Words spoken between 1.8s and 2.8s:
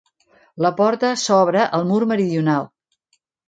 mur meridional.